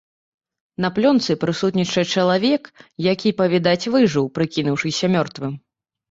На 0.83 0.89
плёнцы 0.93 1.31
прысутнічае 1.43 2.03
чалавек, 2.21 2.63
які, 3.07 3.29
па-відаць, 3.41 3.89
выжыў, 3.97 4.25
прыкінуўшыся 4.39 5.05
мёртвым. 5.17 5.53